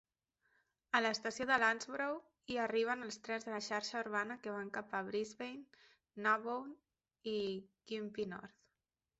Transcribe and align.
A 0.99 1.01
l'estació 1.05 1.45
de 1.49 1.57
Landsborough 1.63 2.53
hi 2.53 2.57
arriben 2.63 3.03
els 3.07 3.19
trens 3.27 3.45
de 3.49 3.53
la 3.55 3.61
xarxa 3.67 4.01
urbana 4.07 4.39
que 4.47 4.55
van 4.55 4.73
cap 4.79 4.97
a 5.01 5.03
Brisbane, 5.11 5.81
Nambour 6.29 6.59
i 7.35 7.39
Gympie 7.93 8.31
North. 8.35 8.61